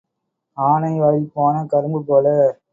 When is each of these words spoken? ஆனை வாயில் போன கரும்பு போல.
ஆனை 0.57 0.91
வாயில் 0.99 1.29
போன 1.33 1.63
கரும்பு 1.65 2.01
போல. 2.05 2.27